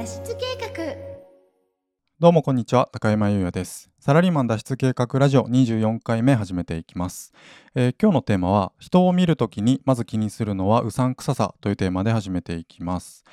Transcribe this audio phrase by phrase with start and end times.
[0.00, 0.96] 脱出計画
[2.18, 7.34] どうもこんにちは高山優也ですサラリーマン脱出計画ラジオ24回目始めていきます、
[7.74, 13.24] えー、今日のテーマは人を見るときにまず気にするのはうさんくささというテーマで始めていきます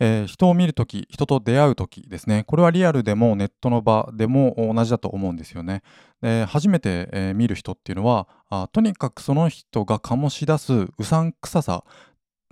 [0.00, 2.42] えー、人を見るとき、人と出会うときですね。
[2.48, 5.84] これはリアルでもネットの場でも同じだと思うんですよね。
[6.20, 11.84] で初めて、えー、見る人っていうのはあ、とにかくその人が醸し出すうさんくささ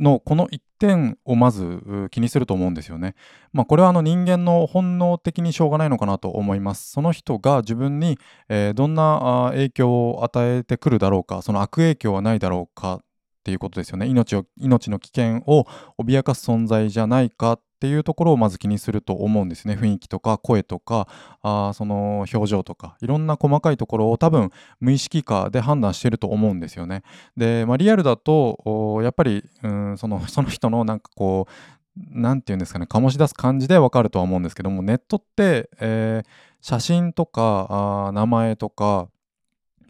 [0.01, 3.15] のこの一点をまず気にすると思うんですよね。
[3.53, 6.91] まあ、これはあの人間の本能的にしょうがないのかなと思います。
[6.91, 8.19] その人が自分に、
[8.49, 13.01] え、どんな影響を与えてくるだろうか、その悪影響はないだろうか
[13.43, 15.67] っていうことですよね命を命の危険を
[15.99, 19.75] 脅かす存在じゃないかっていうところをまず気にすると思うんですね。
[19.75, 21.09] 雰囲気とか声とか
[21.43, 27.03] あその表情とかいろんな細かいところを多分無意識化で判断してると思うんですよね。
[27.37, 31.53] で、まあ、リアルだとやっぱりうんその その人のなんかこう
[31.97, 36.29] 何て言うんですかね醸し出す感じでわかるとは思うんですけどもネットって、えー、
[36.61, 39.09] 写真とかあ名前とか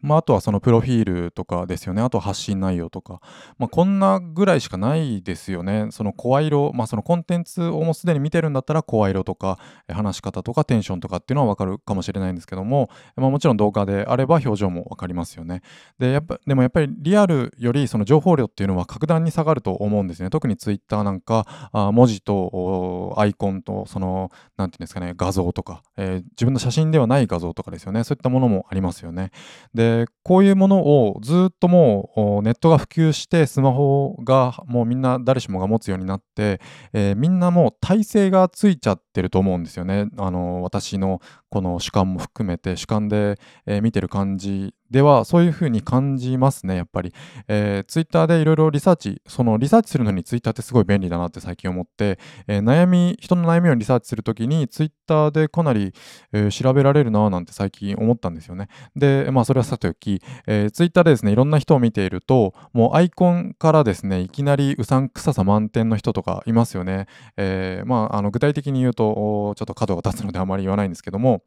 [0.02, 2.02] まあ、あとはそのプロフィールとかですよね。
[2.02, 3.20] あと発信内容とか。
[3.58, 5.88] まあ、こんなぐらいしかないですよね。
[5.90, 9.58] その声色、まあ、そのコンテンツをもうすでに見てるんだったら声色とか
[9.88, 15.62] 話し方とかテンションとかっていうのはわかるかもしれないんですけども、まあ、もちろん動画であれば表情もわかりますよね。
[15.98, 20.30] で、やっぱ、でもやっぱりリアルよりその情報量っていうのは格段に下がると思うんですね。
[20.30, 28.04] 特にツイッターなんか、あ文字とアイコンとその、なんていうんですかね、画像とか、えー、自分の写真ではない画像とかですよね。
[28.04, 29.30] そういったものもありますよね。
[29.74, 29.91] で、
[30.22, 36.60] こういうものをずっともうネットが普及してスマホがもうみんな誰しもが持つようになって、
[36.92, 40.08] えー、みんなもう体勢がついちゃってると思うんですよね。
[40.18, 41.20] あの私の
[41.52, 47.12] この主観も含めて主観で、えー、見てる感じではそういうふうに感じますねやっぱり、
[47.46, 55.92] えー、ツイッターでいろいろリサーチそのリサーチするのにツイッターってすごい便利だなって最近思って、えー、悩み人の悩みをリサーチするときにツイッターでかなり、
[56.32, 58.68] えー、調べられるななんて最近思ったんですよね。
[58.96, 71.41] でまあそれはさておき、えー、ツイッターでですねいろんな人を見ているともうアイコンからですねいきなりうさんくささ満点の人とかいますよね、えー、まああの具体的に言うとちょっと角が立つのであまり言わないんですけども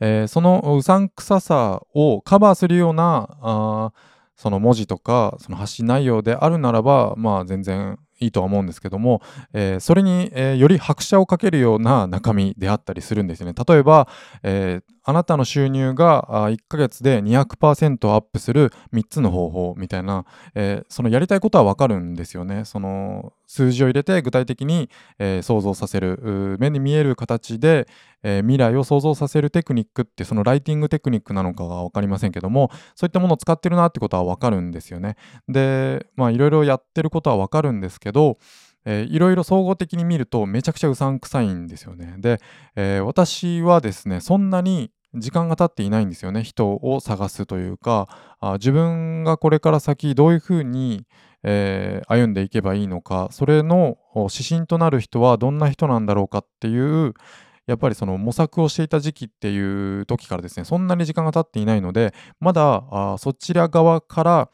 [0.00, 3.92] えー、そのうさんくささをカバーするようなあ
[4.36, 9.22] その文字とかその発信内容であるならばまあ全然いいとは思うんですけども、
[9.52, 13.54] えー、それに、えー、より拍車をかけるような中身であったりするんですよね。
[13.66, 14.08] 例えば、
[14.42, 22.64] えー、あなたの収入が1ヶ月で200%アップする3つの方法みたいな、えそのやりたいことはわかるんですよね。
[22.64, 27.88] その数字を入れて具体的に、え想像させる目に見える形で、
[28.22, 35.16] え未来を想像させるテクニックってそのライティングテクニックなのかが分かりませんけどもそういったものを使ってるなってことは分かるんですよね。
[35.48, 38.38] でまあいろいろやってることは分かるんですけどけど
[38.84, 42.14] えー、いろいろ総合的に見るとめちゃくちゃうさんくさいんですよね。
[42.18, 42.40] で、
[42.76, 51.04] えー、私はですねそんなに時間が経っていないんですよね人を探すというかあ自分がこれから先どういうふうに、
[51.42, 57.14] えー、歩んでいけばいいのかそれの指針となる人はどんな人なんだろうかっていう
[57.66, 64.50] やっぱりその模索をしていた時期っていう時からですねそんなに時間が経っていないのでまだあそちら側から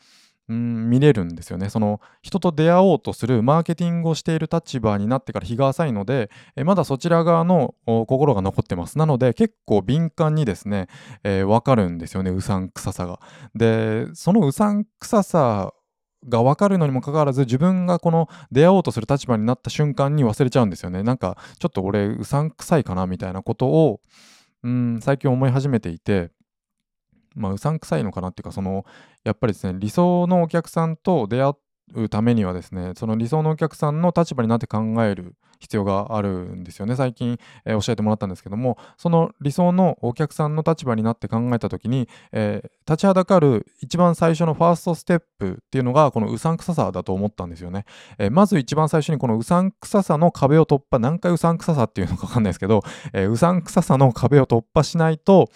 [0.49, 1.71] うん見れるんですよね。
[1.71, 8.97] その人と出会おうとするマーケティングをしている立場になってから日が浅いので、えまだそちら側の心が残ってます。
[8.97, 10.87] なので結構敏感にですね、
[11.25, 13.19] えー、分かるんですよね、うさんくささが。
[13.55, 15.73] で、そのうさんくささ
[16.29, 21.03] が分かるのにもかかわらず自分がこの出会おうとする立場になった瞬間に忘れちゃうんですよね。
[21.03, 24.01] なんかちょっと俺うさんくさいかなみたいなことを
[24.63, 26.31] うん最近思い始めていて
[27.37, 28.85] まあ、うさんくさいのかなっていうか、その、
[29.25, 31.53] やっぱりですね、理想のお客さんと出会
[31.95, 36.97] うためにはですね、その理想のお客さんの立場になって考える必要があるんですよね。
[36.97, 47.85] 最近、えー、教えてもらったんですけども、その理想のお客さんの立場になって考えた時に、えー、立ちはだかる一番最初のファーストステップっていうのが、このうさんくささだと思ったんですよね。
[48.19, 52.83] えー、まず一番最初にこのうさんくささの壁を突破、何回うさんくささっていうのかわかんないですけど、
[53.13, 55.49] えうさんくささの壁を突破しないと、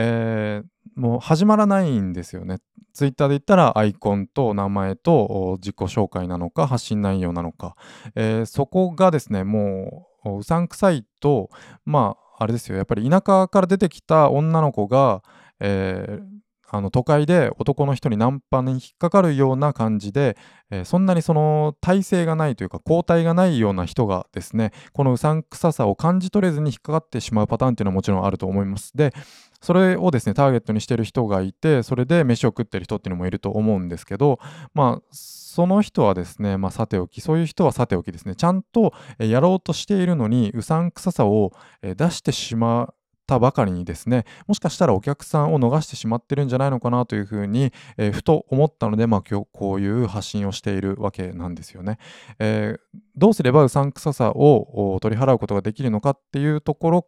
[0.00, 2.58] えー、もう始まらないんですよね。
[2.94, 7.74] ツイッターで言ったらアイコンと名前と自己紹介なのか発信内容なのか、
[8.14, 11.50] えー、そこがですねもううさんくさいと
[11.84, 12.76] まああれですよ。
[12.76, 15.24] やっぱり田舎から出てきた女の子が、
[15.58, 16.38] えー
[16.70, 20.36] あの都会で男の人にナンパに引っかかるような感じで、
[20.70, 28.94] えー、そんなにその体勢がないというか抗体がないような人がですねこのうさんくささを感じ取れずに引っかかってしまうパターンっていうのはもちろんあると思います。
[28.94, 29.14] で
[29.60, 34.38] それをですねターゲットにしてる人がいてそれで飯を食ってる人っていうのもいると思うんですけど
[34.74, 41.52] まあその人はですね、まあ、さておきそういう人はさておきですねちゃんとやろうとしているのにうさんくささを
[41.82, 42.94] 出してしま
[43.28, 51.98] たばかりにですねもしかしたらお客さんを逃してしまってるんじゃないのかなというふうに、えー、ふと思ったので、まあ、今日こういう発信をしているわけなんですよね。
[52.38, 57.06] えー、どうすればうさんくささを取り払うことができるのかっていうところ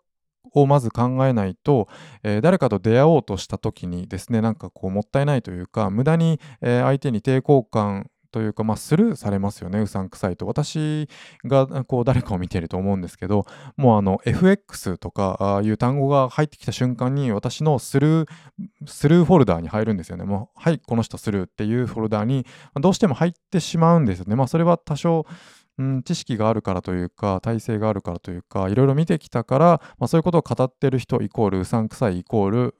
[0.52, 1.88] をまず考えないと、
[2.23, 10.47] えー、誰かと出会おうとした時にですねなんかこうもったいないというか無駄に、えー、相手に抵抗感というか、まあ、スルーされますよね、うさんくさいと。
[10.47, 11.08] 私
[11.44, 13.44] がこう誰かを見てると思うんですけど、
[13.76, 18.29] もうあの FX とかああいう単語が入ってきた瞬間に私のスルー、
[18.87, 20.25] スルーフォルダーに入るんですよね。
[20.25, 24.37] もう、はい、この人スルーっていうフォルダーにどうしても入ってしまうんですよね。
[24.37, 25.26] まあ、それは多少、
[25.81, 29.67] うん、知識があるからというか体制があるからというかいろいろ見てきたから、
[29.99, 32.75] まあ、そういうことを語ってる人イコールうさんくさいイコール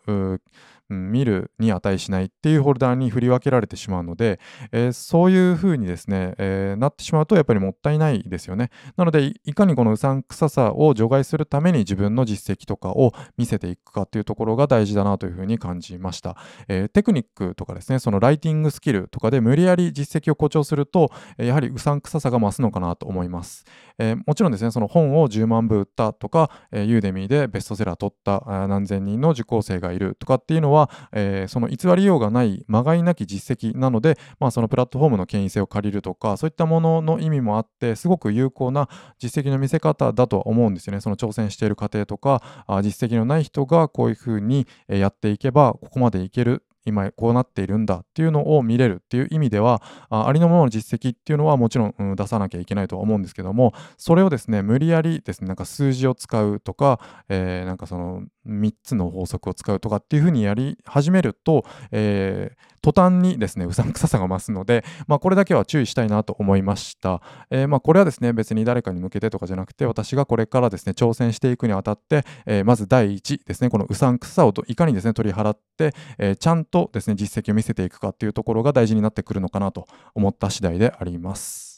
[0.91, 4.41] うん、見るに値しないっていうホルダーに振り分けられてしまうので、
[4.73, 8.71] えー、そういうふうにですね、えー、なってしまうとやっぱりもったいないですよね。
[8.97, 16.37] なのでいかにこのうさんくささを除外するために自分の実績とかを見せていくかっていうところが大事だなというふうに感じました。
[16.69, 23.65] えー、テクニックとかですね、そのライティングスキルとかで無理やり実績を誇張すると、やはりうさんくささが増すのかなと思います。
[23.99, 38.89] えもちろんですね、その本を10万部売ったとか、えユーデミーでベストセラー取った何千人の受講生がいるとかっていうのはは、えー、その偽りようがないまがいなき実績なので、まあ、そのプラットフォームの権威性を借りるとかそういったものの意味もあってすごく有効な
[39.19, 41.01] 実績の見せ方だとは思うんですよね。
[41.01, 67.21] その挑戦している過程とかあ実績のない人がこういうふうにやっていけばここまでいける今こうなっているんだっていうのを見れるっていう意味ではありのままの実績っていうのはもちろん、うん、出さなきゃいけないとは思うんですけどもそれをですね無理やりですねなんか数字を使うとか、えー、なんかその3つの法則を使うとかっていうふうにやり始めると、えー、途端にですねうさんくささが増すので、まあ、これだけは注意したいなと思いました、
[67.51, 81.70] えー、まあ、これはですね別に誰かに向けてとかじゃなくて私がこれからですね挑戦していくにあたって、えー、まず第一ですねこのうさんくささをいかにですね取り払って、えちゃんとですね実績を見せていくかっていうところが大事になってくるのかなと思った次第であります。